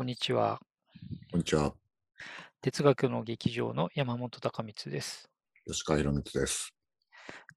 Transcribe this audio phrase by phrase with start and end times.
[0.00, 0.58] こんにちは。
[1.30, 1.74] こんにちは。
[2.62, 5.28] 哲学の劇場の山本隆光です。
[5.66, 6.72] 吉川博光です。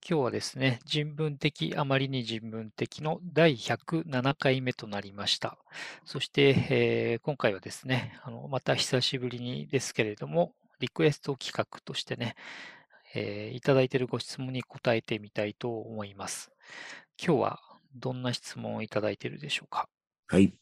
[0.05, 5.57] 今日はですね、人文的、あまりに人文的の第107回目となりました。
[6.03, 12.35] そして、えー今回はですね、あのまた久しぶりにですけれども、リクエスト企画としてね、
[13.15, 16.51] えーいただいているご質問に答えてみたいと思います。
[17.17, 17.59] 今日は
[17.95, 19.87] どんな質問をいただいているでしょうか？
[20.27, 20.53] はい。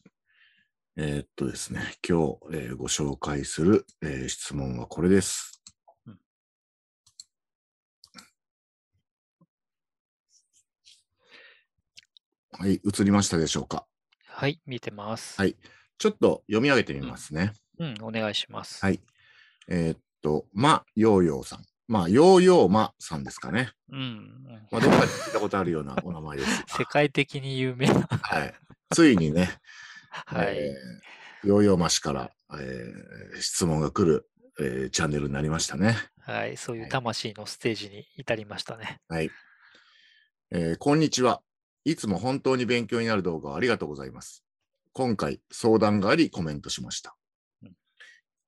[1.03, 5.59] えーっとですね、今日、えーご紹介する、えー質問はこれです。
[6.05, 6.19] うん
[12.51, 13.87] はい、映りましたでしょうか？
[14.27, 15.41] はい、見てます。
[15.41, 15.55] はい。
[15.97, 17.53] ちょっと読み上げてみますね。
[17.79, 18.85] うん、お願いします。
[18.85, 19.01] はい。
[19.67, 21.63] えーっと、ま、ようようさん。
[21.87, 23.71] まあ、ようようまさんですかね。
[23.89, 26.63] うんうんまあ、どっかで聞いたことあるようなお名前です。
[26.77, 28.07] 世界的に有名な。
[28.21, 28.53] はい。
[28.91, 29.49] ついにね、
[30.11, 30.57] はい。
[30.57, 35.95] えー、ヨーヨーマ氏から、えー質問が来る、えーチャンネルになりましたね。
[36.19, 38.99] はい、そういうはい魂のステージに至りましたね。
[39.07, 39.29] はい。
[40.51, 41.41] えーこんにちは。
[41.85, 44.43] いつも本当に勉強になる動画をありがとうございます。
[44.93, 47.15] 今回相談がありコメントしました
[47.63, 47.71] うん。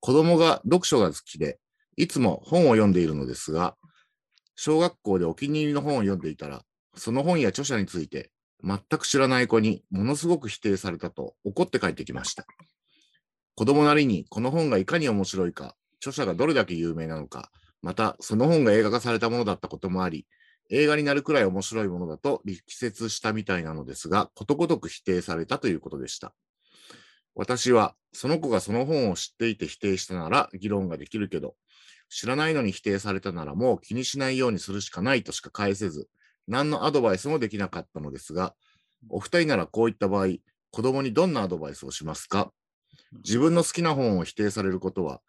[0.00, 1.58] 子供が読書が好きで、
[1.96, 3.76] いつも本を読んでいるのですが、
[4.54, 6.62] 小学校でお気に入りの本を読んでいたら、
[6.94, 8.30] その本や著者について
[8.62, 12.46] 全く知らない子にものすごく否定されたと怒って帰ってきました。
[13.56, 17.50] 子供なりにこの本がいかに面白いか、著者がどれだけ有名なのか、
[17.82, 20.26] またその本が映画化されたものだったこともあり、
[20.70, 26.34] 映画になるくらい面白いものだと力説したみたいなのですが、ことごとく否定されたということでした。
[27.34, 31.56] 私は、その子がその本を知っていて否定したなら議論ができるけど、
[32.08, 36.08] 知らないのに否定されたならもう気にしないようにするしかないとしか返せず、
[36.48, 38.54] 何のアドバイスもできなかったのですが、
[39.08, 40.28] お二人ならこういった場合、
[40.70, 42.52] 子供にどんなアドバイスをしますか？
[43.24, 45.20] 自分の好きな本を否定されることは、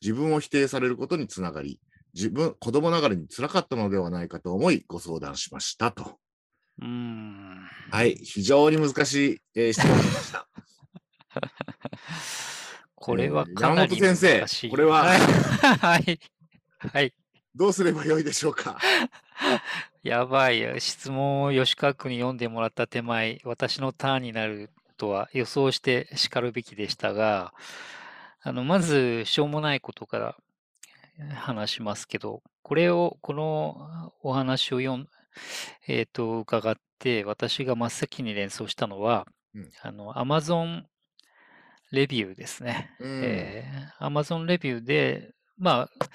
[0.00, 1.80] 自分を否定されることにつながり、
[2.14, 6.18] 自分、子供ながらに辛かったのではないかと思いご相談しましたと。
[6.80, 7.68] うーん。
[7.90, 10.48] はい、非常に難しい、えー質問でした。
[12.94, 14.70] これはえーかなり山本先生難しい。
[14.70, 15.18] これははい。
[15.78, 16.20] はい。
[16.78, 17.14] はい。
[17.54, 18.78] どうすればよいでしょうか？
[20.04, 20.80] やばい。
[20.82, 27.54] 質問を吉川君に読んでもらった手前、私のターンになるとは予想して叱るべきでしたが、
[28.42, 30.36] あの、まず、しょうもないことから
[31.36, 35.08] 話しますけど、これを、このお話を読ん、
[35.88, 40.82] えっと、伺って、私が真っ先に連想したのは、うんあの、Amazon
[41.92, 42.94] レビューですね。
[43.00, 46.06] うんえー Amazon レビューで、まあ、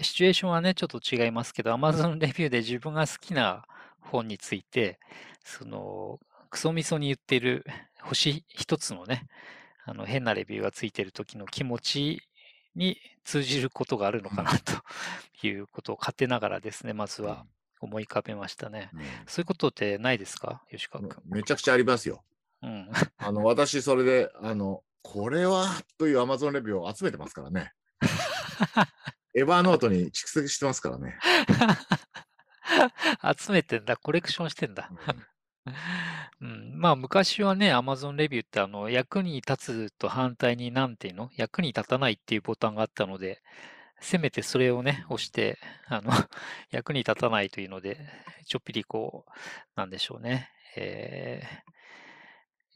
[0.00, 3.64] シチュエーションはね、ちょっと違いますけど、Amazon レビューで自分が好きな
[4.00, 4.98] 本について、
[5.44, 6.18] その、
[6.50, 7.64] クソみそに言ってる
[8.02, 9.26] 星一つのね、
[9.84, 12.22] あの変なレビューがついてる時の気持ち
[12.74, 17.46] に通じることがあるのかなということを勝手ながらですね、まずは
[17.80, 18.90] 思い浮かべましたね。
[18.92, 20.62] うんそういうことってないですか？
[20.70, 21.22] 吉川君。
[21.24, 22.22] めちゃくちゃありますよ。
[22.62, 22.90] うん。
[23.16, 25.66] あの、私、それで、あの、これは
[25.98, 27.72] という Amazon レビューを集めてますからね。
[29.34, 31.18] エヴァーノートに蓄積してますからね。
[33.38, 34.90] 集めてんだ、コレクションしてんだ。
[36.40, 41.30] うん、 まあ昔はね、Amazon レビューってあの役に立つと反対になんていうの？
[41.36, 43.42] 役に立たないっていうボタンがあったので、
[44.00, 46.10] せめてそれをね、押して、あの、
[46.70, 47.98] 役に立たないというので、
[48.46, 49.32] ちょっぴりこう、
[49.76, 50.50] なんでしょうね。
[50.76, 51.70] えー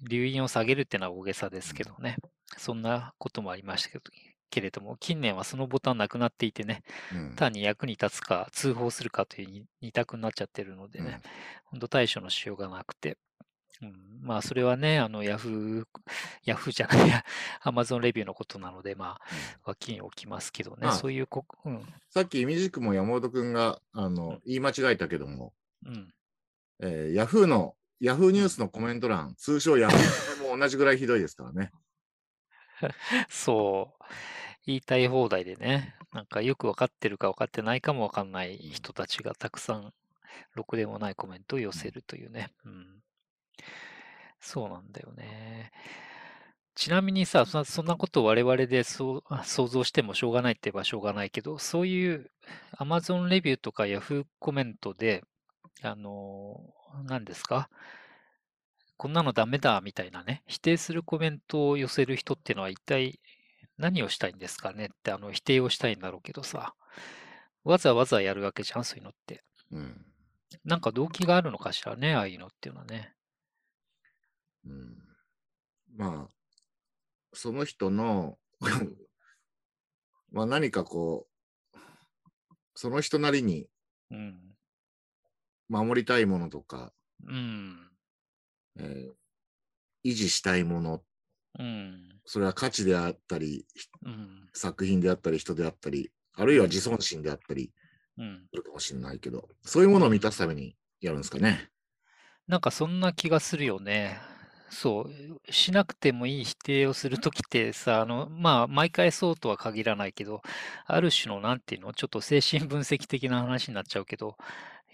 [0.09, 2.16] 留飲を下げるっていうのは大げさですけどね。
[2.56, 4.04] そんなこともありましたけど、
[4.50, 6.82] けれども、近年はそのボタンなくなっていてね、
[7.12, 7.34] うん。
[7.34, 11.21] 単に役に立つか通報するかというに二択になっちゃってるのでね、
[11.65, 13.19] 本当対処のしようがなくて、
[13.82, 15.84] うん、まあそれはね、あのヤフー、
[16.44, 17.25] ヤフーじゃないや、
[17.62, 19.21] アマゾンレビューのことなので、まあ
[19.65, 25.53] 脇に置きますけどね、まあそういうこ、うん、さっき、いみじくも山本くんが、あの、言い間違えたけども、
[25.87, 26.15] うん、
[26.81, 31.71] えー、ヤフーの、ヤフーニュースのコメント欄、通称ヤフーでも同じぐらいひどいですからね。
[33.29, 34.05] そう、
[34.67, 39.93] 言いたい放題でね、なんかよくわかってるか分かってないかもわかんない人たちがたくさん、
[40.55, 42.50] ろくでもないコメントを寄せるというね。
[42.65, 43.03] うん。
[44.41, 45.73] そうなんだよね。
[46.75, 52.31] ちなみにさ、そそんなことを我々でそうあ想像してもしょうがないって言えばしょうがないけど、そういう
[52.79, 55.23] Amazon レビューとか Yahoo コメントで、
[55.82, 56.61] あの、
[57.05, 57.71] 何ですか？
[58.96, 63.20] こんなのダメだみたいなね、否定するコメントを寄せる人っていうのは一体
[63.76, 66.75] 何をしたいんですかねって、あの、否定をしたいんだろうけどさ、
[67.64, 69.43] わざわざやるわけじゃん、そういうのって。
[69.73, 70.06] うん。
[70.64, 73.14] なんか動機があるのかしらね、ああいうのっていうのはね。
[74.64, 74.97] うん、
[75.97, 76.35] まあ、
[77.32, 78.38] その人の
[80.31, 81.29] まあ何かこ
[81.75, 81.79] う、
[82.75, 83.69] その人なりに
[84.11, 84.56] うん。
[85.69, 86.93] 守りたいものとか、
[87.26, 87.90] うん。
[88.79, 89.15] えー
[90.05, 91.03] 維持したいもの、
[91.59, 92.21] うん。
[92.25, 93.67] それは価値であったり、
[94.03, 94.49] うん。
[94.55, 97.73] 作品であったり、人であったり、あるいは自尊心であったり
[98.17, 98.49] うん。
[98.50, 101.71] するかもしれないけど、そういうものを満たすためにやるんですかね。
[102.47, 104.19] なんかそんな気がするよね。
[104.71, 105.06] そ
[105.47, 110.43] う、しなくてもいい否定をするときってさ、あの、まあ、毎回そうとは限らないけど、
[110.87, 114.37] ある種の、なんていうの、ちょっと精神分析的な話になっちゃうけど、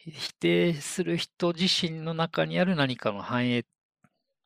[0.06, 3.64] 否定する人自身の中にある何かの反映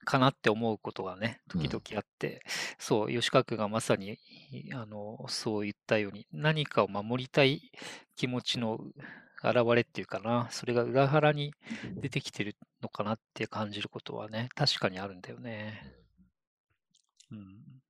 [0.05, 2.43] かなって思うことがね、時々あって、
[2.79, 4.19] そう、吉川君がまさに、
[4.73, 7.73] あの、そう言ったように、何かを守りたい
[8.17, 8.79] 気持ちの
[9.43, 11.53] 現れっていうかな、それが裏腹に
[11.97, 15.93] 出てきてるのかなって感じることはね、確かにあるんだよね。
[17.31, 17.83] うん。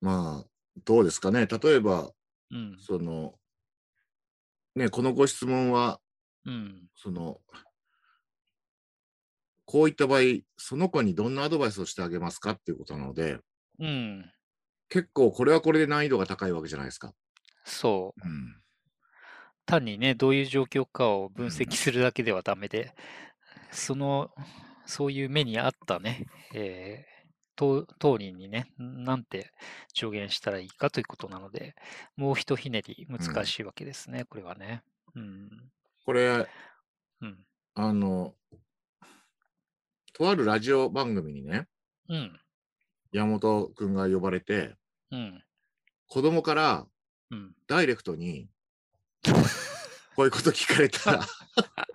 [0.00, 0.46] まあ、
[0.84, 1.46] どうですかね。
[1.46, 2.10] 例えば、
[2.50, 2.76] うん。
[2.78, 3.34] その、
[4.74, 6.00] ね、このご質問は、
[6.44, 6.88] うん。
[6.96, 7.40] その、
[9.64, 10.20] こういった場合、
[10.56, 13.38] その子にどんなアドバイスをしてあげますかっていうことなので、
[13.78, 14.30] うん。
[14.88, 17.14] 結構これはこれで難易度が高いわけじゃないですか。
[17.64, 18.28] そう。
[18.28, 18.62] うん。
[19.64, 22.94] 単にね、どういう状況かを分析するだけではダメで、
[23.70, 24.30] その、
[24.84, 27.12] そういう目にあったね、えー
[27.54, 29.52] 当当人にね、なんて
[29.94, 31.74] 助言したらいいかということなので、
[32.16, 34.82] もうひとひねり難しいわけですね、これはね。
[35.14, 35.70] うん。
[36.04, 36.48] これ、
[37.20, 37.38] うん。
[37.74, 38.34] あの、
[40.12, 41.68] とあるラジオ番組にね、
[42.08, 42.40] うん。
[43.12, 44.74] 山本くんが呼ばれて、
[45.10, 45.44] うん。
[46.08, 46.86] 子供から
[47.30, 47.54] うん。
[47.66, 48.48] ダイレクトに、
[50.14, 51.26] こういうこと聞かれたら、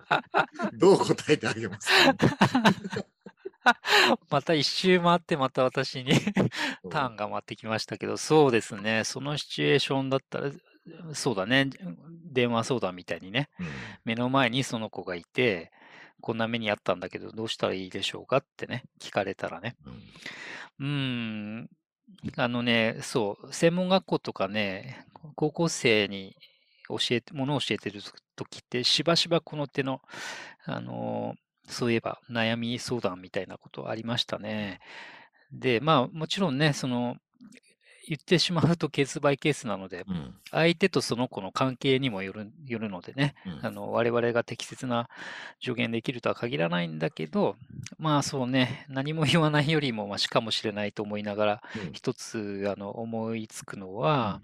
[0.74, 3.06] どう答えてあげますか？
[4.30, 6.12] また一周回ってまた私に
[6.90, 10.50] ターンが回ってきましたけど、そうですね、そのシチュエーションだったら、
[11.14, 11.70] そうだね、
[12.24, 13.66] 電話相談みたいにね、うん。
[14.04, 15.70] 目の前にその子がいて、
[16.20, 19.76] こんな目にあったんだけど、どうしたらいいでしょうかってね、聞かれたらね。
[20.80, 21.58] うん。
[21.60, 21.68] ん、
[22.36, 25.06] あのね、そう、専門学校とかね、
[25.36, 26.36] 高校生に
[26.88, 28.00] 教えて、ものを教えてる
[28.36, 30.00] 時って、しばしばこの手の、
[30.64, 34.80] あのーそういえば悩み相談みたいなことありましたね。
[35.52, 37.16] で、まあ、もちろんね、その、
[38.08, 40.34] 言ってしまうとケースバイケースなので、うん。
[40.50, 43.66] 相手とその子の関係にもよるよるのでね、うん。
[43.66, 45.10] あの我々が適切な
[45.62, 47.56] 助言できるとは限らないんだけど、
[47.98, 51.92] まあそうね、何も言わないよりもマシかもしれないと思いながら、うん。
[51.92, 54.40] 一つあの思いつくのは、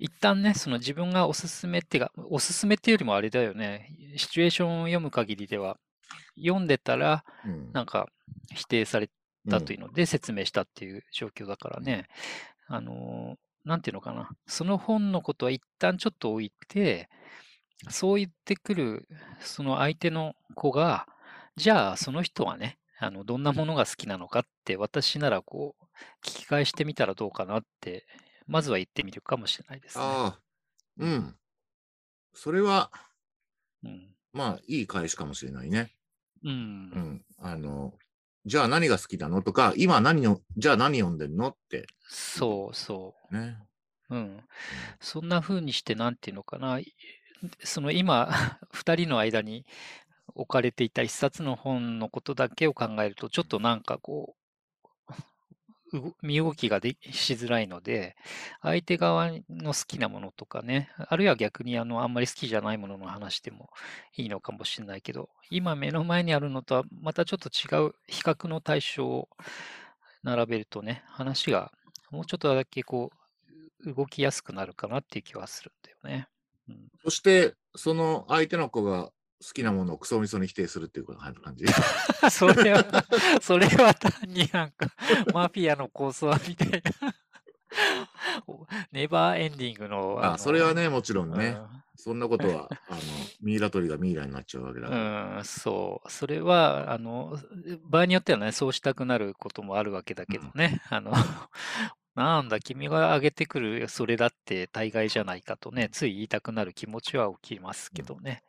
[0.00, 5.78] 一旦ね、その自分がおすすめってか、おすすめっていうよりもあれだよね、シチュエーションを読む限りでは、
[6.36, 7.70] 読んでたら、うん。
[7.72, 8.08] なんか
[8.52, 9.08] 否定され
[9.48, 12.06] たといいうので説明したっていう状況だからね、
[12.70, 17.08] あの、なんていうのかな、その本のことは一旦ちょっと置いて、
[17.88, 19.08] そう言ってくる
[19.40, 21.06] その相手の子が、
[21.56, 25.84] じゃあその人はね、あのどんなものが好きなのかって私ならこう
[26.24, 28.06] 聞き返してみたらどうかなって、
[28.46, 30.04] まずは言ってみるかもしれないですね。
[30.04, 30.40] ああ、
[30.98, 31.36] うん。
[32.32, 32.92] それは、
[33.82, 34.14] うん。
[34.32, 35.92] まあ、いい返しかもしれないね。
[36.44, 36.48] う。
[36.48, 37.24] うんん。
[37.38, 37.94] あの、
[38.46, 39.42] じゃあ何が好きなの？
[39.42, 41.48] とか、今何を、じゃあ何読んでんの？
[41.48, 41.86] って。
[42.08, 43.58] そうそね。
[44.10, 44.16] う。
[44.16, 44.40] うん。
[45.00, 46.94] そんな風にして、なんていうのかな、い
[47.62, 48.28] その今、
[48.72, 49.66] 二人の間に
[50.34, 54.39] 置かれていた一冊の本のことだけを考えると、ちょっとなんかこう、
[56.22, 58.16] 身動きがでしづらいので、
[58.62, 63.70] 相手側の好きなものとかね、あるいは逆にあの、あんまり好きじゃないものの話でも
[64.16, 69.28] いいのかもしれないけど、今目の前にあるのとはまたちょっと違う比較の対象を
[70.22, 71.72] 並べるとね、話が
[72.10, 73.10] もうちょっとだけこ
[73.84, 76.28] う、動きやすくなるかなっていう気はするんだよね。
[76.68, 79.10] うん、そして、その相手の子が
[79.42, 81.64] 好きなものをクソみそに否定するっていう感じ？
[82.30, 82.84] それは、
[83.40, 84.86] それは単になんか、
[85.32, 87.14] マフィアの構想みたいな。
[88.92, 90.18] ネバーエンディングの。
[90.22, 91.56] あ、それはね、もちろんのね。
[91.96, 93.00] そんなことは、あの、
[93.42, 95.02] ミイラ取りがミイラになっちゃうわけだうから。
[95.02, 96.10] ん、うん、そう。
[96.10, 97.38] それは、あの、
[97.82, 100.80] 場合によってはね、そうしたくなることもあるわけだけどね。
[100.88, 101.12] あの、
[102.20, 108.42] なんだ、君が挙げてくるそれだって大概じゃないかとね、つい言いたくなる気持ちは起きますけどね。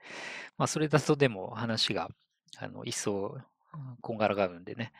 [0.57, 2.09] まあ、それだとでも話が、
[2.57, 3.37] あの、一層、
[3.73, 4.91] うんこんがらがるんでね。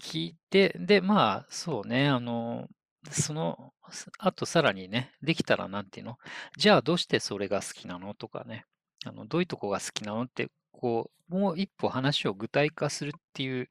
[0.00, 2.68] 聞いて、で、まあ、そうね、あの、
[3.10, 6.18] その、すあとさらにね、できたらなんていうの
[6.56, 8.14] じゃあどうしてそれが好きなの？
[8.14, 8.64] とかね、
[9.04, 10.22] あの、どういうとこが好きなの？
[10.22, 13.68] ってこう、もう一歩話を具体化するっていう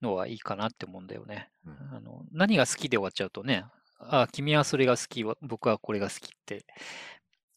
[0.00, 1.50] のはいいかなって思うんだよね。
[1.66, 3.64] うんあの何が好きで終わっちゃうとね、
[3.98, 6.64] あ君はそれが好き、わ僕はこれが好きって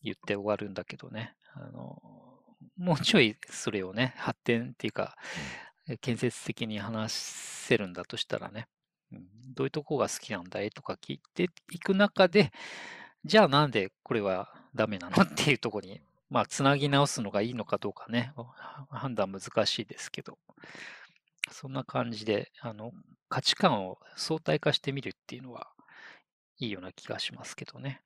[0.03, 1.33] 言って終わるんだけどね。
[1.53, 2.01] あの
[2.77, 5.15] もうちょいそれをね、発展っていうか、
[6.01, 8.67] 建設的に話せるんだとしたらね、
[9.11, 12.51] うんどういうとこが好きなんだいとか聞いていく中で、
[13.23, 18.33] じゃあなんでこれはダメなのっていうところに、まあ、つなぎ直すのがいいのかどうかね、
[18.89, 20.37] 判断難しいですけど、
[21.51, 22.91] そんな感じで、あの、
[23.29, 25.67] 価値観を相対化してみるっていうのは
[26.57, 28.01] いいような気がしますけどね。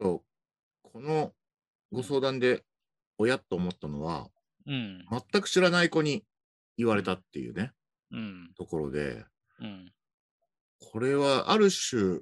[0.00, 0.28] そう。
[0.82, 1.32] この
[1.92, 2.64] ご相談で
[3.18, 4.28] 親と思ったのは、
[4.66, 6.24] うん、全く知らない子に
[6.76, 7.72] 言われたっていうね、
[8.12, 9.24] うん、ところで、
[9.60, 9.92] うん、
[10.80, 12.20] これはある種、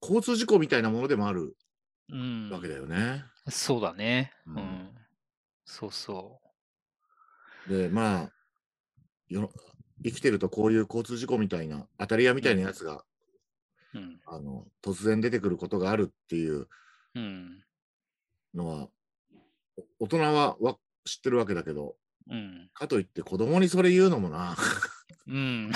[0.00, 1.56] 交通事故みたいなものでもある
[2.10, 2.50] うん。
[2.50, 3.24] わけだよね。
[3.48, 4.32] そうだね。
[4.46, 4.90] ううんん。
[5.64, 6.40] そうそ
[7.68, 8.32] で、まあ、
[9.28, 9.50] よ
[10.04, 13.04] 生きてるとこういう交通事故みたいな、当たり屋みたいなやつが、
[13.94, 13.98] う。
[13.98, 16.66] うん、あの突然出てくることがあるっていう
[17.14, 17.62] うん、
[18.54, 18.88] のは、
[19.98, 21.96] お大人はわ知ってるわけだけど、
[22.28, 24.56] うん、かといって子供にそれ言うのもな、
[25.26, 25.70] うん、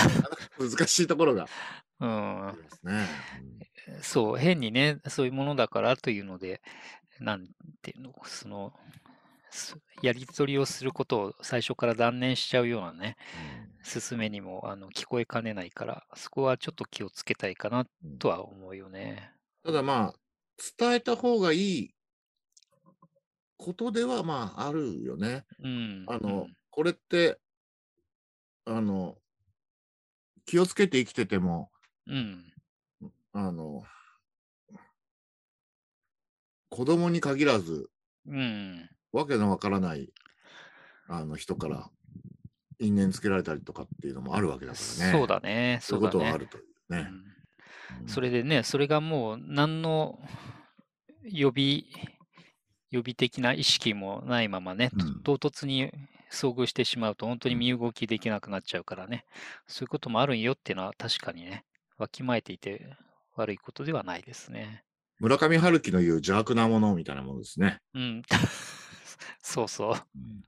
[0.59, 1.47] 難しいところが
[2.01, 2.59] うん。
[4.03, 6.61] そう、変にね、そういうものだからというので、
[7.21, 7.49] なん
[7.83, 8.73] ていうの、その、
[9.51, 13.17] すやり取りをすることを最初から断念しちゃうようなね、
[13.83, 19.33] 進めにもあの聞こえかねないから、そこはちょっと気をつけたいかなうんうんとは思うよね。
[19.65, 20.15] ただまあ、
[20.79, 21.95] 伝えた方がいい
[23.57, 25.45] ことではまああるよね。
[25.63, 26.05] うん。
[26.09, 27.39] あの、これって、
[28.65, 29.19] あの、
[30.47, 31.71] 気をつけて生きてても、
[32.09, 32.53] うん、
[33.33, 33.85] あの、
[36.71, 37.91] 子供に限らず、
[38.27, 40.13] うん、わけのわからない
[41.09, 41.91] あの人から
[42.79, 45.13] 因縁つけられたりとかっていうのもあるわけだからね。
[45.13, 46.05] そうだね、そういう。
[46.07, 47.09] ことはあるというね。
[47.11, 48.03] うん。
[48.03, 48.09] うん。
[48.09, 50.19] それでね、それがもう何の
[51.25, 51.85] 予備、
[52.91, 55.23] 予備的な意識もないままね、うん。
[55.23, 55.91] 唐突に
[56.31, 59.25] 遭遇してしまうと本当に身動きできなくなっちゃうからね、
[59.67, 61.65] そういうこともあるんよっていうのは確かにね、
[61.99, 62.97] わきまえていて
[63.37, 64.85] 悪いことではないですね。
[65.19, 67.81] 村上春樹の言う邪悪なものみたいなものですね。
[67.95, 68.23] うん。
[69.43, 69.95] そうそう。
[70.15, 70.43] うん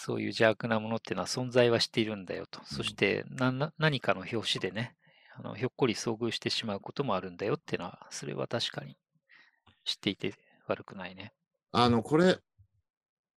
[0.00, 2.64] そういう邪悪なものっていうのは存在はしているんだよと。
[2.64, 3.26] そして
[3.78, 4.94] 何かの拍子でね、
[5.36, 8.96] あのひょっこり遭遇してしまうこともあるんだよっていうのは、それは確かに
[9.84, 10.34] 知っていて
[10.66, 11.32] 悪くないね。
[11.72, 12.38] あの、これ、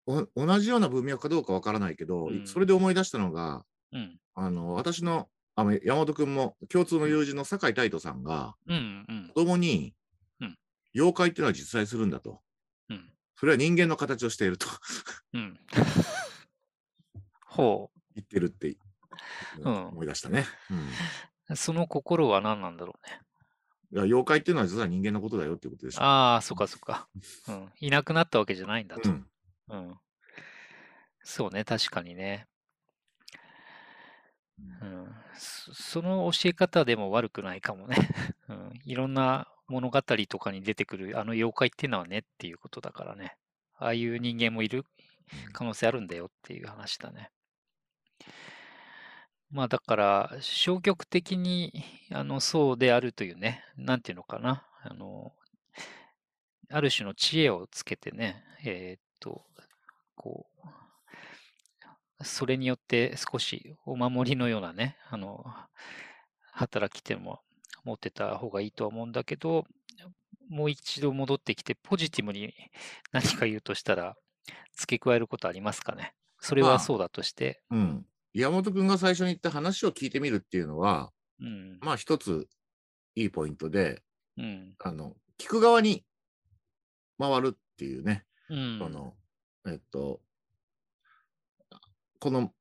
[0.07, 4.19] お同じような文脈かどうかわからないけど、うんそれで思い出したのが、うん。
[4.35, 9.95] あの、私の、あの山本君も共通の友人の酒井太斗さんが、うんうん子供に、
[10.41, 10.59] うん
[10.95, 12.41] 妖怪っていうのは実在するんだと。
[12.89, 14.67] うんそれは人間の形をしていると
[15.33, 15.59] うん。
[17.47, 18.77] ほ言ってるって、
[19.61, 20.47] うん思い出したね。
[20.71, 20.89] うん
[21.55, 21.57] う。
[21.57, 23.21] その心は何なんだろうね。
[23.93, 26.03] 妖怪っていうのは実は人間のことだよってことでしょ。
[26.03, 27.09] ああ、そっかそっか。
[27.49, 27.73] うん。
[27.81, 29.09] いなくなったわけじゃないんだと。
[29.11, 29.27] うん
[29.69, 30.01] うん。
[31.23, 32.47] そうね、確かにね。
[34.83, 37.97] うん、そその教え方でも悪くないかもね。
[38.49, 43.37] うん、いろんな物語とかに出てくるあの妖怪っていうのはねっていうことだからね。
[43.75, 44.85] ああいう人間もいる
[45.53, 47.31] 可能性あるんだよっていう話だね。
[49.51, 54.67] まあだから消極的にあのそうであるというね、なんていうのかな。
[54.83, 55.33] あの、
[56.71, 59.45] ある種の知恵をつけてね、えーっと、
[60.15, 60.69] こう、
[62.23, 65.45] それによって少しお守りのようなね、あの、
[66.53, 67.41] 働き手も
[67.85, 69.65] 持ってた方がいいとは思うんだけど、
[70.49, 72.53] もう一度戻ってきて、ポジティブに
[73.13, 74.17] 何か言うとしたら、
[74.77, 76.15] 付け加えることありますかね？
[76.41, 76.73] それまあ。
[76.73, 78.07] はそうだとして、うん。
[78.33, 82.49] 山本君が最初に言った話を聞いてみるっていうのは、うん、まあ一つ
[83.15, 84.03] いいポイントで、
[84.37, 86.05] うん、あの、聞く側に
[87.19, 89.15] 回るっていうね、うん、その、
[89.67, 90.21] えっと、
[92.21, 92.53] この、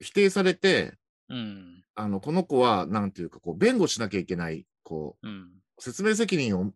[0.00, 6.72] 否定されて、うん、あの、この子は、なんていうか、こう、弁護しなきゃいけない、こうん、う、説明責任を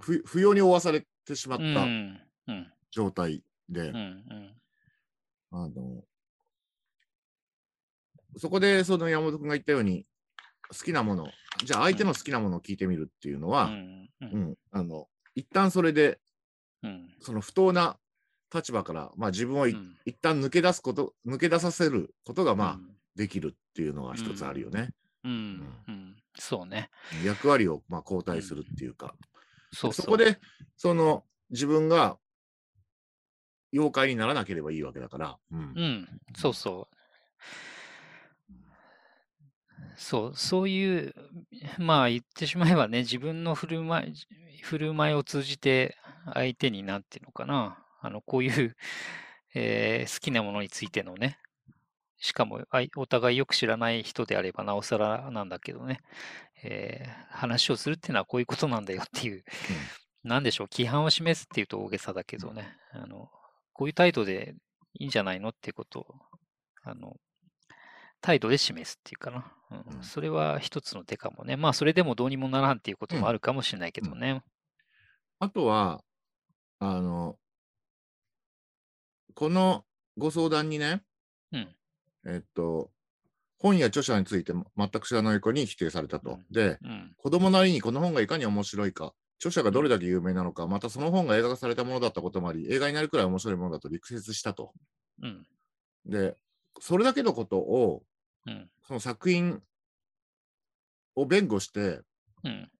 [0.00, 1.86] 不不要に負わされてしまった
[2.90, 4.54] 状態で、うん、
[5.52, 6.04] あの、
[8.36, 10.04] そこで、その山本君が言ったように、
[10.70, 11.28] 好きなもの、
[11.64, 16.18] じゃあ相手の好きなものを聞いてみるっていうのは、うん、あの、一旦それで、
[16.82, 17.98] うん、その不当な
[18.52, 19.96] 立場から、まあ自分をいうん。
[20.04, 22.96] 一旦抜け出すこと、抜け出させることが、まあ、うん。
[23.14, 24.90] できるっていうのが一つあるよね。
[25.24, 26.90] うん、うん、そうね。
[27.24, 29.14] 役割を、まあ、交代するっていうか。
[29.72, 30.38] そうそこで、
[30.76, 32.18] その、自分が、
[33.72, 35.38] 妖怪にならなければいいわけだから。
[35.50, 35.60] うん。
[35.60, 36.96] うん、そうそう。
[39.96, 41.14] そう、そういう、
[41.78, 44.14] まあ言ってしまえばね、自分の振る舞い、
[44.62, 45.96] 振る舞いを通じて
[46.34, 48.76] 相手になんていうのかな、あの、こういう、
[49.54, 51.38] えー好きなものについてのね、
[52.18, 56.00] しかもあいお互いよく知らない人であればなおさらなんだけどね、
[56.64, 59.44] えー話をするっていうのはこういうことなんだよっていう、
[60.24, 63.30] なんでしょう、規範を示すっていうと大げさだけどね、あの、
[63.72, 64.54] こういう態度で
[64.94, 66.06] いいんじゃないのっていうことを、
[66.84, 67.16] あの、
[68.20, 69.52] 態度で示すっていうかな。
[69.70, 69.96] うん。
[69.96, 70.02] うん。
[70.02, 71.56] それは一つの手かもね。
[71.56, 74.42] まあ、それでもどうにもならんっていうこともあるかもしれないけどね。
[75.40, 76.04] あとは、
[76.78, 77.38] あの、
[79.34, 79.84] この
[80.16, 81.02] ご相談にね、
[81.52, 81.76] うん。
[82.26, 82.90] えっと、
[83.58, 86.32] 本や著者について全く知らない子に否定されたと。
[86.32, 87.14] うんで、うん。
[87.16, 94.72] 子供なりにこの本がいかに面白いか、著者がどれだけ有名なのか、またその本が映画化されたものだったこともあり、映画になるくらい面白いものだと力説したと。
[95.22, 95.46] うん。
[96.06, 96.36] で、
[96.80, 98.02] それだけのことを、
[98.46, 98.70] うん。
[98.86, 99.60] その作品
[101.14, 102.00] を弁護して、
[102.44, 102.70] うん。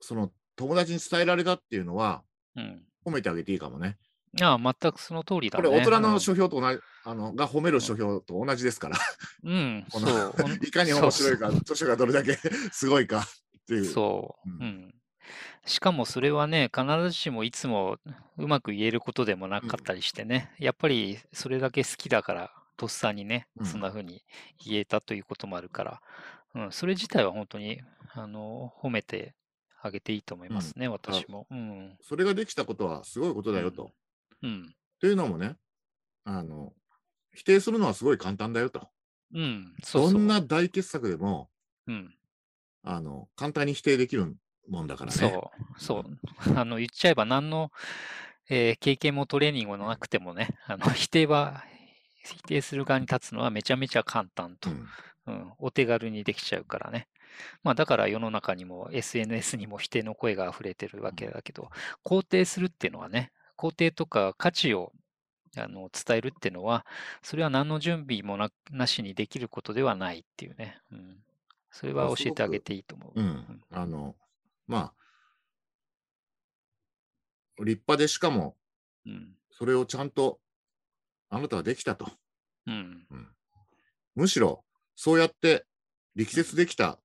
[0.00, 2.22] その友達に伝えられたっていうのは、
[2.56, 2.84] うん。
[3.04, 3.96] 褒めてあげていいかもね。
[4.40, 5.70] ああ、全くその通りだこね。
[5.70, 8.98] れ、大人の書評と同じ、あのが褒める書評と同じですから、
[9.44, 9.52] うん。
[9.52, 9.86] うん。
[9.90, 10.54] このそう。
[10.64, 12.34] いかに面白いか、著者がどれだけ
[12.72, 13.84] すごいかっていう。
[13.84, 14.48] そう。
[14.48, 14.94] ううんん。
[15.66, 17.98] しかもそれはね、必ずしもいつも
[18.38, 24.22] うまく言えることでもなかったりしてね、やっぱりそれだけ好きだから、とっさにねう、んそんな風に
[24.64, 26.02] 言えたということもあるから、
[26.54, 27.82] うん、それ自体は本当に、
[28.14, 29.34] あの、褒めて
[29.82, 31.46] あげていいと思いますね、私も。
[31.50, 31.96] うん。
[32.00, 33.92] それができたことはすごいことだよと。
[34.42, 34.74] うん。
[35.00, 35.56] というのもね、
[36.24, 36.72] あの、
[37.34, 38.88] 否定するのはすごい簡単だよと。
[39.34, 39.74] うん。
[39.82, 40.12] そうそう。
[40.14, 41.48] どんな大傑作でも、
[41.86, 42.14] うん。
[42.82, 44.36] あの、簡単に否定できる
[44.68, 45.16] もんだからね。
[45.16, 46.58] そう、そう。
[46.58, 47.70] あの、言っちゃえば何の、
[48.48, 51.64] えー経験もトレーニングもなくてもね、あの、 否定は、
[52.24, 54.88] 否定する側に立つのはめちゃめちゃ簡単と、うん
[55.26, 57.08] うん、お手軽にできちゃうからね。
[57.62, 61.70] まあだから世の中にも SNS にも否定の声が溢れてるわけだけど、
[62.04, 64.92] 肯定するっていうのはね、肯定とか価値を
[65.56, 66.86] あの伝えるっていうのは、
[67.22, 70.78] それは何の準備もななしにできることではないっていうね。
[70.92, 71.16] うん、
[71.70, 73.20] それは教えてあげていいと思う。
[73.20, 73.62] うん。
[73.70, 74.14] あの、
[74.66, 74.92] ま
[77.58, 78.56] あ、立派でしかも、
[79.06, 79.34] うん。
[79.50, 80.38] それをちゃんと、
[81.30, 82.10] あなたはできたと。
[82.66, 83.06] うん。
[84.14, 85.66] むしろ、そうやって
[86.14, 86.98] 力説できた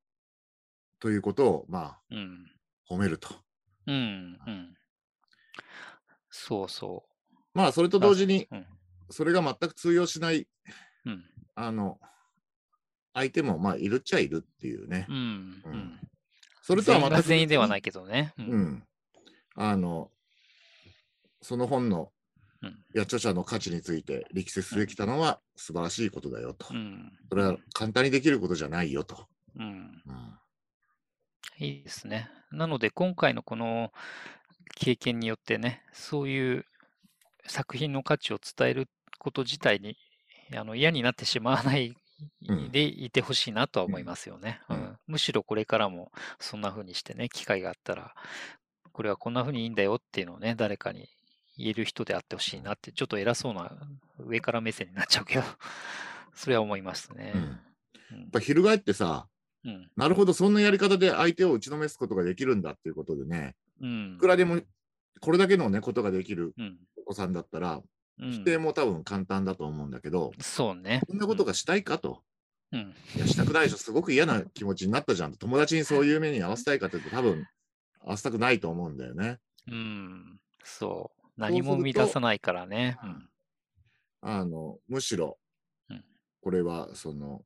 [0.99, 2.51] ということを、まうん。
[2.89, 3.29] あ、褒めると。
[3.87, 4.39] うん。
[4.45, 4.77] うん。
[6.35, 7.05] そうそ
[7.53, 7.99] まあ、それとう。
[8.01, 8.65] 同時に、うん。
[9.11, 10.47] それが全く通用しない、
[11.05, 11.23] うん。
[11.53, 11.99] あの、
[13.13, 15.05] 相手も、まあ、いるっちゃいるっていうね。
[15.07, 15.15] うん。
[15.15, 15.99] ううんん。
[16.63, 17.21] それとはまた。
[17.21, 18.33] 全員ではないいけどね。
[18.39, 18.41] う。
[18.41, 18.83] うんん。
[19.55, 20.09] あの、
[21.43, 22.11] その本の、
[22.63, 26.67] うんいや著者の価値について力説できたのは素晴らしいことだよと。
[26.71, 27.11] うん。
[27.29, 29.27] それは簡単にできることじゃないよと。
[29.55, 29.65] うん。
[29.65, 30.39] うん
[31.59, 32.29] いいですね。
[32.51, 33.91] なので、今回のこの
[34.75, 36.65] 経験によってね、そういう
[37.45, 38.87] 作品の価値を伝える
[39.19, 39.97] こと自体に
[40.55, 41.95] あの嫌になってしまわない
[42.47, 44.61] うんでいてほしいなとは思いますよね。
[44.69, 48.13] ううんんむしろこれからもそんな風にしてね、機会があったら、
[48.91, 51.09] これはこんな風にいいんだよっていうのをね、誰かに
[51.57, 53.71] 言える人であってほしいなって、ちょっと偉そうな
[54.19, 55.43] 上から目線になっちゃうけど、
[56.33, 57.33] それは思いますね。
[57.35, 57.59] うん
[58.11, 59.27] やっぱ翻ってさ、
[59.65, 59.89] うん。
[59.95, 64.61] なるほど、そんなやり方で相手を打ちのめすことができるんだっていうことでね、うんいくらでも
[65.19, 66.77] これだけのね、ことができるうん。
[66.97, 67.83] お子さんだったら、うん
[68.31, 71.01] 否定も多分簡単だと思うんだけど、そうね。
[71.07, 72.21] こんなことがしたいかと。
[72.71, 72.93] うん。
[73.15, 73.77] いや、したくないでしょ。
[73.77, 75.33] すごく嫌な気持ちになったじゃん。
[75.33, 77.47] 友達にそういう目に合わせたいかって言うと多分
[78.01, 79.39] 合わせたくないと思うんだよね。
[79.67, 80.39] うん。
[80.63, 81.23] そう。
[81.37, 82.97] 何も生み出とさないからね。
[83.03, 83.29] うん。
[84.21, 85.39] あの、むしろ
[85.89, 86.05] うん、
[86.41, 87.41] これはその、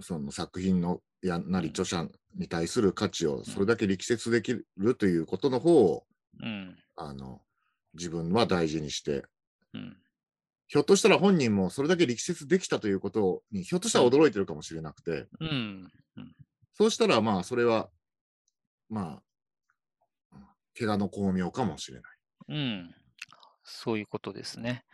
[0.00, 6.06] その作品のやなり著者に対する価値をそれだけ力説できるということの方を、
[6.42, 6.76] うん。
[6.96, 7.40] あの、
[7.94, 9.24] 自分は大事にして、
[9.74, 9.96] うん。
[10.68, 15.90] ひょっとしたら本人もそれだけ力説できたということに、ひょっとしたら驚いてるかもしれなくて、うん。
[16.74, 17.88] そうしたらまあ、それは、
[18.88, 19.20] ま
[20.32, 20.36] あ、
[20.78, 22.12] 怪我の巧妙かもしれない。
[22.48, 22.94] うん。
[23.64, 24.84] そういうことですね。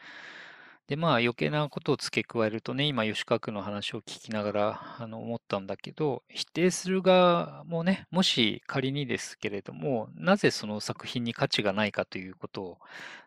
[0.88, 12.78] で、まあ余計なことを付け加えるとね、今吉川君の話を聞きながらあの思ったんだけど、否定する側もね、もし仮にですけれども、なぜその作品に価値がないかということを、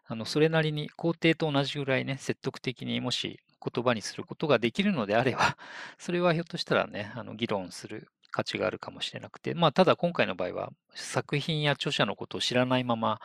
[0.08, 3.40] あのそれなりに肯定と同じぐらいね、説得的にもし
[3.74, 5.58] 言葉にすることができるのであれば、
[5.98, 13.20] それはひょっとしたらね、あの議論する価値があるかもしれなくて、まあ、ただ今回の場合は、作品や著者のことを知らないまま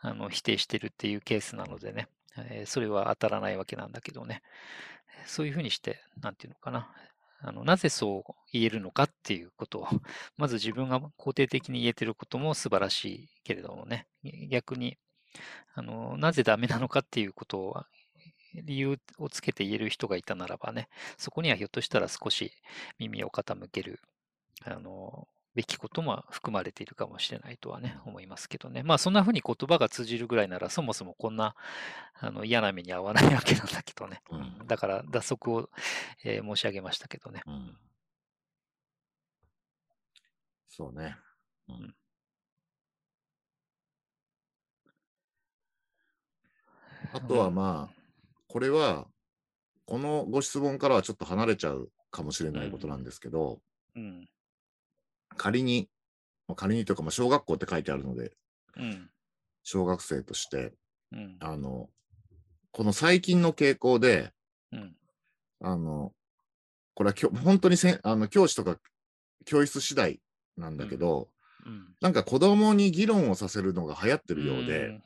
[0.00, 4.42] あの否定してるっていうケースなのでね、えそれは当たらないわけなんだけどね、
[5.26, 6.90] そういうふうにして、なんていうのかな、
[7.40, 9.88] あのなぜそう言えるのかっていうことを、
[10.36, 14.06] まず自分が肯定的に言えてることも素晴らしいけれどもね、
[14.48, 14.98] 逆に、
[15.74, 17.84] あのなぜダメなのかっていうことを
[18.54, 22.52] 理由をつけて言える人がいたならばね、そこにはひょっとしたら少し
[22.98, 24.00] 耳を傾ける、
[24.64, 28.82] あの、べきことも含まれているかもしれないとはね、思いますけどね。
[28.82, 31.56] まあそんな風に言葉が通じるぐらいなら、そもそもこんな
[32.20, 34.20] あの嫌な目に遭わないわけなんだけどね。
[34.30, 35.70] うんだから脱足を、
[36.24, 37.40] えー申し上げましたけどね。
[37.46, 37.76] うん
[40.68, 41.16] そうね。
[41.68, 41.94] うん
[47.12, 47.94] あとはまあ、
[48.48, 49.06] これは、
[49.86, 53.60] このご質問からはちょっと離れちゃうかもしれないことなんですけど、
[53.94, 54.28] うん。
[55.36, 55.88] 仮に、
[56.48, 58.32] まあ仮にというか、まあ小学校って書いてあるので、
[58.76, 59.10] うん。
[59.62, 60.74] 小学生として、
[61.12, 61.36] うん。
[61.40, 61.88] あの、
[62.72, 64.32] この最近の傾向で、
[64.72, 64.96] うん。
[65.60, 66.12] あの、
[66.94, 68.78] これはきょ本当にせんあの教師とか
[69.44, 70.20] 教室次第
[70.56, 71.28] なんだけど、
[71.64, 71.94] うん。
[72.00, 75.00] なんか子供に議論をさせるのが流行ってるようで、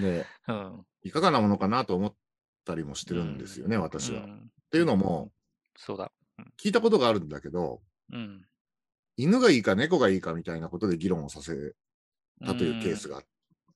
[0.00, 0.86] で、 うん。
[1.02, 2.14] いかがなものかなと思っ
[2.64, 3.82] たりもしてるんですよね、うん。
[3.82, 4.20] 私は。
[4.20, 5.32] っうんていうのも、
[5.76, 6.12] そうだ。
[6.62, 7.80] 聞いたことがあるんだけど、
[8.12, 8.44] うん。
[9.16, 11.74] 犬がいいか猫がいいかみたいなことで議論をさせ
[12.44, 13.22] たというケースが、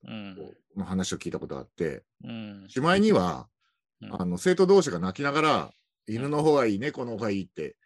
[0.07, 0.37] うん。
[0.77, 2.67] の話を聞いたことがあって、うん。
[2.69, 3.49] しまいには、
[4.01, 5.71] うんあの生徒同士が泣きながら、
[6.09, 7.77] 犬の方がいい、猫の方がいいって、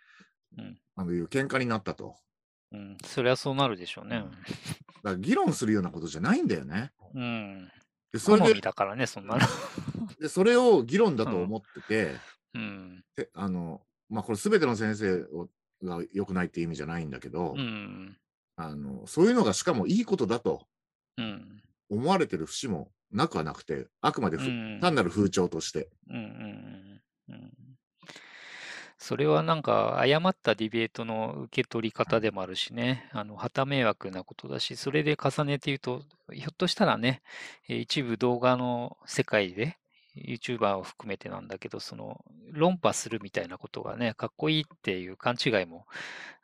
[0.57, 2.17] うんあのいう喧嘩になったと。
[2.73, 2.97] うん。
[3.05, 4.17] そりゃそうなるでしょうね。
[4.17, 4.31] だか
[5.11, 6.93] ら議論するようなことじゃないんだよね。
[7.15, 7.71] うん。
[8.13, 9.41] でそれでだからね、そんなの。
[10.19, 12.17] でそれを議論だと思ってて、
[12.55, 13.05] うん。
[13.15, 15.49] であのまあ、これ全ての先生を
[15.83, 18.17] が良くないっていう意味じゃないんだけど、うん。
[18.57, 20.67] あのそういうのがしかもいいことだと
[21.19, 21.63] うん。
[21.91, 25.89] 思われてる節もなくはなくて、あくまでふ、うん単なる風潮として。
[26.09, 26.23] うんうん
[27.29, 27.53] うんうん
[28.99, 37.23] それはなんか誤ったディベートの受け取り方でもあるしね、あの、旗迷惑なことだし、それで重ねて言うと、ひょっとしたらね、
[37.69, 39.77] えー一部動画の世界で、
[40.17, 45.87] YouTuber を含めてなんだけど、その論破するみたいなことがね、かっこいいっていう勘違いも、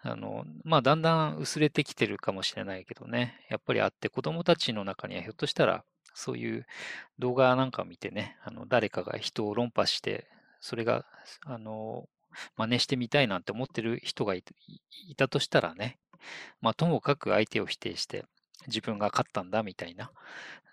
[0.03, 6.67] あの、まあ、だんだん薄れてきてるかもしれないけどね、やっぱりあって、子供たちの中にはひょっとしたら、そういう
[7.19, 10.27] 動画なんか見てね、あの誰かが人を論破して、
[10.61, 11.05] それが、
[11.47, 12.09] あの、
[12.57, 14.45] 真似してみたいなんて思ってる人がい
[15.09, 15.99] いたとしたらね、
[16.61, 18.25] まあ、ともかく相手を否定して、
[18.67, 20.11] 自分が勝ったんだみたいな、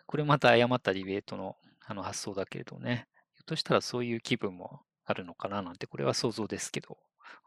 [0.05, 1.55] これまた誤ったディベートの
[1.89, 6.99] あの発想だけれどね、ひょっとしたらそういう気分もあるのかななんて、これは想像ですけど、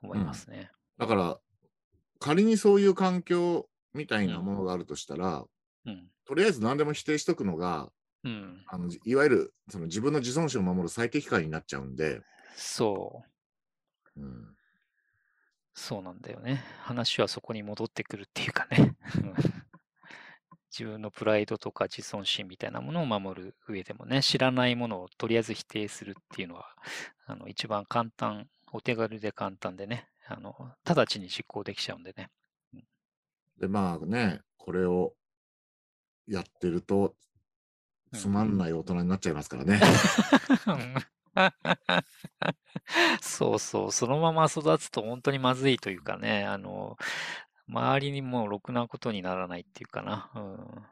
[0.03, 0.73] 思いますね。
[0.99, 1.39] だから、
[2.19, 5.45] 仮にそういう環境みたいなものがあるとしたら、
[5.87, 6.09] うん。
[6.27, 7.93] とりあえず何でも否定しとくのが、
[8.25, 8.65] うん。
[8.67, 12.21] あのいわゆるその自分の自尊心を守る最適解になっちゃうんで、
[12.57, 13.23] そ
[14.17, 14.21] う。
[14.21, 14.57] うん、
[15.73, 16.65] そうなんだよね。
[16.81, 18.97] 話はそこに戻ってくるっていうかね。
[20.73, 26.65] うん自分のプライドとか自尊心みたいなものを守る上でもね、知らないものをとりあえず否定するっていうのは、
[27.27, 30.55] あの一番簡単、お手軽で簡単でね、あの
[30.85, 32.31] 直ちに実行できちゃうんでね。
[33.61, 35.13] で、まあね、これを
[36.27, 37.15] やってると、
[38.15, 39.79] つまんない大人になっちゃいますからね。
[43.21, 46.97] そうそう、そのまま育つと本当にまずいというかね、あの、
[47.69, 50.31] 周りにもうろくなことにならないっていうかな。
[50.35, 50.83] うん、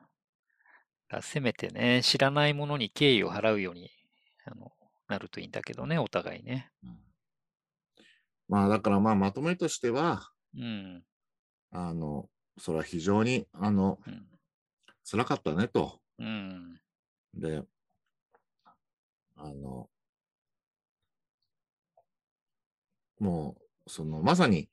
[1.09, 3.91] だせめてね、知らないものに敬意を払うように
[4.47, 4.73] あの
[5.09, 6.71] なるといいんだけどね、お互いね。
[8.49, 11.05] まあだからまあまとめとしては、うん。
[11.73, 12.29] あの、
[12.59, 14.27] それは非常に、あの、うん。
[15.09, 16.01] 辛かったねと。
[16.19, 16.81] うん。
[17.35, 17.63] で、
[19.37, 19.89] あの、
[23.19, 23.57] も
[23.87, 24.69] う、その、まさに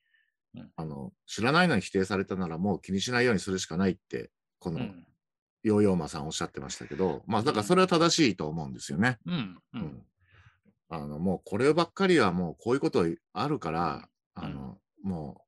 [0.58, 5.06] うん、あの、知らないのに否定されたならもう気にしないようにするしかないって、この、うん。
[5.64, 9.18] ヨーヨーマさんおっしゃってましたけど、まあ、だからそれは正しいと思うんですよね。
[9.26, 9.34] うん。
[9.74, 9.78] う。
[9.78, 10.04] うんん。
[10.90, 15.42] あの、もうこればっかりはもうこういうことあるから、うんあの、も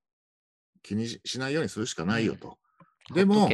[0.75, 2.57] う気にししないようにするしかないよと。
[3.09, 3.49] ほでも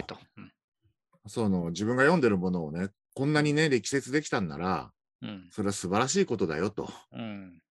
[1.27, 4.91] その自分が読んでるものをね、こんなにね、力説できたんなら、
[5.21, 5.47] うん。
[5.51, 6.89] それは素晴らしいことだよと。
[7.11, 7.61] うん。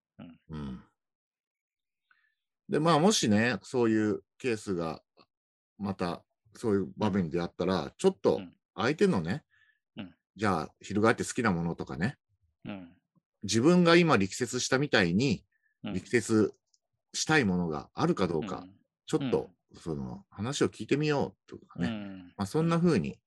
[2.69, 2.73] うん。
[2.73, 5.01] で、まあ、もしね、そういうケースが、
[5.77, 6.23] また、
[6.55, 9.43] そういう場面であったら、ちょっとうん相手のね、
[9.97, 12.17] うんじゃあ、翻って好きなものとかね、
[12.65, 12.93] うん。
[13.43, 15.43] 自分が今力説したみたいに、
[15.83, 16.53] うん力説
[17.13, 18.71] したいものがあるかどうか、うん
[19.07, 21.87] ちょっと、その話を聞いてみようとかね。
[21.87, 23.19] うんまあ、そんな風に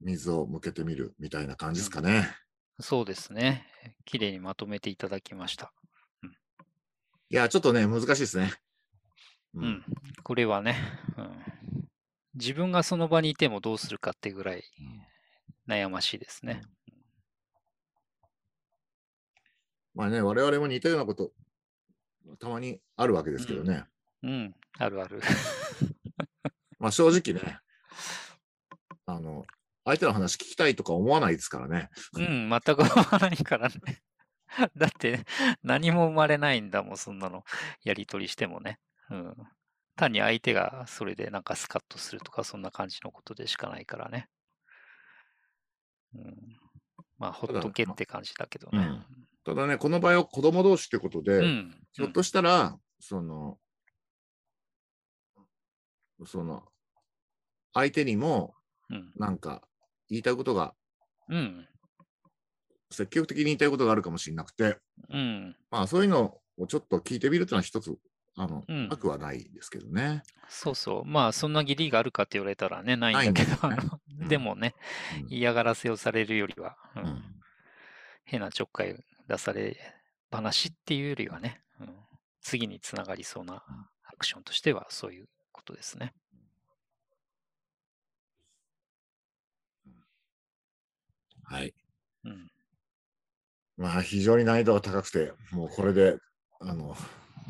[0.00, 2.28] 水を向けてみるみたいな感じですかね。
[2.80, 3.66] そうですね。
[4.04, 5.72] 綺麗にまとめていただきました。
[7.32, 8.52] いや、ちょっとね、難しいですね。
[9.54, 9.84] ううん。
[10.24, 10.76] これはね、
[11.16, 11.88] うん、
[12.34, 14.64] 自分がその場にいてもどうするかってぐらい
[15.68, 16.62] 悩ましいですね。
[19.94, 21.30] まあね、我々も似たようなこと、
[22.40, 23.84] たまにあるわけですけどね。
[24.24, 25.20] うん、あるある。
[26.80, 27.58] まあ正直ね、
[29.06, 29.46] あの、
[29.84, 31.90] 相手の話聞きたいとか思わないですからね。
[32.14, 34.02] うん、全く思わないからね。
[34.76, 35.24] だって、
[35.62, 37.44] 何も生まれないんだもん、そんなの。
[37.84, 38.80] やりとりしてもね。
[39.10, 39.36] うん。
[39.96, 44.28] 単に相手がそれでなんかスカッとするとか、そんな感じのことでしかないからね。
[46.14, 46.60] うん。
[47.18, 48.90] まあ、ほっとけって感じだけどね。
[49.44, 51.86] ただね、この場合は子供同士ってことで、うん。
[51.92, 53.58] ひょっとしたら、その、
[56.26, 56.64] その、
[57.72, 58.54] 相手にも
[58.90, 59.12] うん。
[59.16, 59.62] なんか
[60.08, 60.74] 言いたいことが、
[61.28, 61.68] うん。
[62.90, 64.78] 積極的に言いたいことがあるかもしれなくて、
[65.10, 65.56] うん。
[65.70, 67.96] まあそういうのをちょっと聞いてみるというのは一つ、
[68.36, 70.22] あの、うんなくはないですけどね。
[70.48, 71.04] そうそう。
[71.04, 73.76] まあ、そんな義理があるかって言われたらね、ないんだけど、ね
[74.28, 74.74] でもね、
[75.22, 77.22] うん嫌がらせをされるよりは、うんうん
[78.30, 78.94] 変なちょっかい
[79.26, 79.76] 出され
[80.30, 81.88] 話っていうよりはね、うん、
[82.40, 83.64] 次につながりそうな
[84.04, 86.14] アクションとしてはそういうことですね。
[91.42, 91.74] はい。
[92.24, 92.48] うん、
[93.80, 96.18] まあ非常に難易度が高くて、もうこれで、
[96.60, 96.94] あの、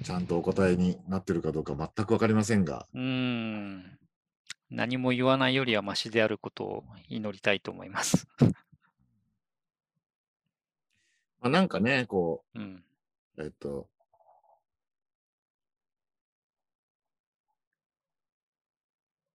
[0.04, 3.98] ちゃんとお答えになってるかどうか全くわかりませんが、うーん。
[4.70, 8.28] 何も言わないよりはマシであることを祈りたいと思います。
[11.40, 12.84] まあ、なんかね、こうん。
[13.36, 13.88] う、えっと、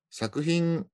[0.09, 0.87] 作品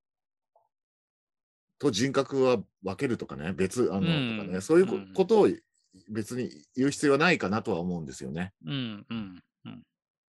[1.78, 5.48] と人格は分けるとかね、別、あの、うんとかね、そういうことを
[6.10, 8.54] 別に言う必要はないかなとは思うんですよね。
[8.66, 9.06] うん。
[9.10, 9.44] うん。
[9.66, 9.84] うん。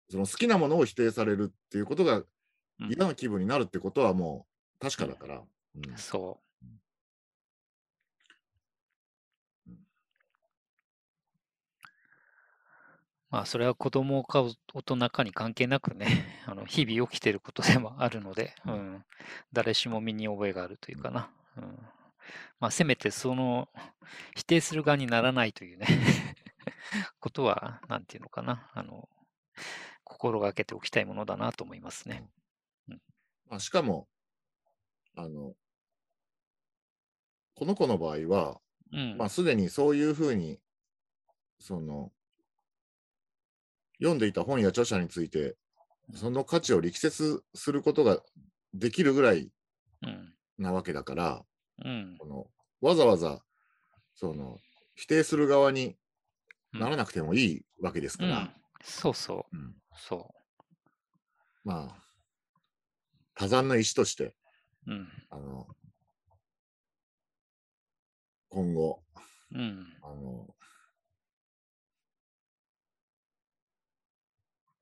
[0.09, 2.27] その好きなものを否定されるっていうことがうん
[2.89, 5.35] 嫌な気分になるってことはもう確かだから。
[5.37, 6.51] うんそう。
[13.31, 19.05] まあ、それは子供か大人かに関係なくね、 あの日々起きていることでもあるので、うん、
[19.53, 21.31] 誰しも身に覚えがあるというかな。
[21.55, 21.79] うん、
[22.59, 23.69] まあ、せめてその
[24.35, 25.87] 否定する側にならないというね、
[27.19, 29.09] ことは、なんていうのかな、あの、
[30.03, 32.29] 心がけておきたいものだなと思いますね。
[33.45, 34.07] まあ、しかも、
[35.15, 35.55] あの、
[37.55, 39.17] この子の場合は、うん。
[39.17, 40.59] まあ、すでにそういうふうに、
[41.59, 42.11] その、
[43.99, 45.55] 読んでいた本や著者について、
[46.15, 48.21] その価値を力説することが
[48.73, 49.51] できるぐらい
[50.01, 50.33] うん。
[50.57, 51.45] なわけだから、
[51.83, 52.15] うん。
[52.19, 52.47] この
[52.81, 53.43] わざわざ、
[54.15, 54.57] その、
[54.95, 55.97] 否定する側に
[56.73, 58.49] ならうんなくてもいいわけですから、うん
[58.83, 59.55] そうそう。
[59.55, 60.33] うんそ
[61.63, 62.03] まあ、
[63.35, 64.35] 多山の石として、
[64.87, 64.91] う。
[64.91, 65.07] うん。
[65.29, 65.67] あの、
[68.49, 69.03] 今後、
[69.53, 69.85] うん。
[70.01, 70.55] あの、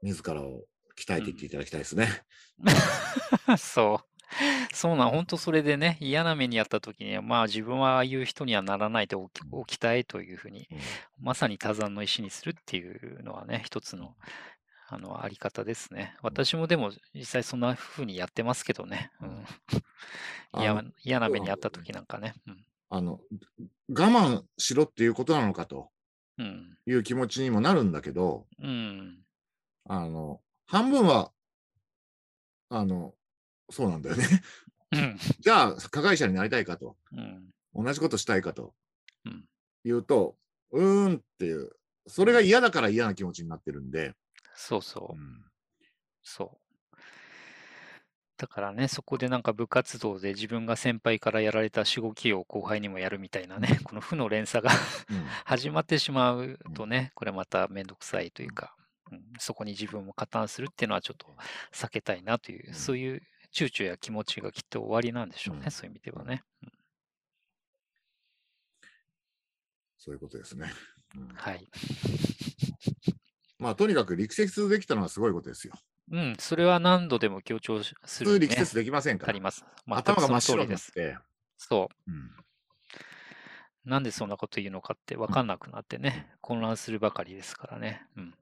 [0.02, 0.64] 自らを
[0.98, 2.24] 鍛えていっていただきたいですね。
[3.58, 4.09] そう。
[4.74, 10.78] そうなん、本当それでね、嫌な目にあった時には、まあ自分はああいう人にはならないでおきおきたいというふうに、うん
[11.22, 14.16] まさに多山の石にするっていうのはね、一つの、
[14.88, 16.16] あの、あり方ですね。
[16.22, 19.12] 私もでも実際そんなふうにやってますけどね。
[19.22, 19.46] うん、
[20.62, 22.36] 嫌 あの嫌な目にあった時なんかね。
[22.90, 23.20] あの、
[23.90, 25.92] 我慢しろっていうことなのかと
[26.38, 26.78] うん。
[26.88, 29.20] いう気持ちにもなるんだけど、うん。
[29.86, 31.32] あの、半分は、
[32.70, 33.14] あの、
[33.70, 34.26] そうなんだよね。
[34.92, 35.18] うん。
[35.40, 37.50] じゃあ、加害者になりたいかと、うん。
[37.74, 38.74] 同じことしたいかと。
[39.26, 39.46] うん。
[39.84, 40.38] 言うと、
[40.72, 41.72] うーんっていう、
[42.08, 44.14] それが嫌だから嫌な気持ちになってるんで、
[44.56, 45.18] そうそう。
[45.18, 45.22] う。
[45.22, 45.46] ん。
[46.24, 46.70] そう。
[48.38, 54.72] だからね、そこでなんか部活動で自分が先輩からやられたしごきを後輩にもやるみたいなね、この負の連鎖が
[55.10, 55.26] うん。
[55.46, 58.76] 始まってしまうとね、これまためんどくさいというか、
[59.12, 59.24] うん。
[59.40, 61.36] そこに自分も加担するっていうのはちょっと
[61.74, 62.74] 避けたいなという、うん。
[62.74, 63.22] そういう
[63.54, 66.44] 躊躇や気持ちがきっと終わりなんでしょうね、うんそういう意味ではね。
[66.64, 66.72] うん
[70.02, 70.72] そういうことですね。
[71.16, 71.68] うんはい。
[73.60, 75.74] まあ、とにかく力説できたのはすごいことですよ。
[76.12, 79.42] うん、それは何度でも強調しす普通る、ね、力説できませんからあり。
[79.42, 79.66] ます。
[79.86, 80.94] 全頭が真っ白です。
[81.58, 82.12] そう。
[82.12, 82.32] うん
[83.86, 88.06] なんでそんなこと言うのかって分かんなくなってね、混乱するばかりですからね。
[88.18, 88.36] うん。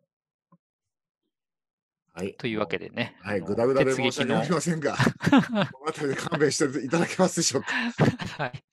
[2.17, 2.33] はい。
[2.33, 3.15] というわけでね。
[3.21, 4.97] はい、ぐだぐだで鉄申し訳ありませんが、
[5.29, 7.67] この辺りで勘弁していただけますでしょうか？
[8.43, 8.63] はい。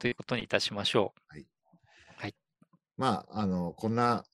[0.00, 1.14] ということにいたしましょ
[2.96, 4.24] まあ、あの、こんな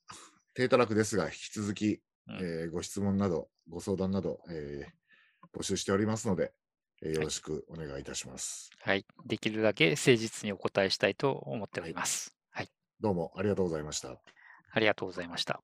[0.55, 6.55] 低たらくですが、引き続き、うんえーご質問など、ご相談など、えー募集しておりますので、
[7.03, 8.70] えーよろしくお願いいたします。
[8.87, 8.88] う。
[8.88, 9.05] はい。
[9.27, 12.35] できるだけ誠実にお答えしたいと思っております。
[12.50, 12.70] はい。
[13.00, 14.18] どうもありがとうございました。
[14.70, 15.62] ありがとうございました。